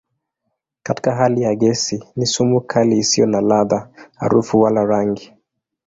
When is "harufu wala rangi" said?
4.17-5.33